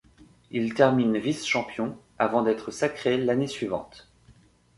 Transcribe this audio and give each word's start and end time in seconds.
Il 0.49 0.73
termine 0.73 1.19
vice-champion, 1.19 1.95
avant 2.17 2.41
d'être 2.41 2.71
sacré 2.71 3.19
l'année 3.19 3.45
suivante. 3.45 4.09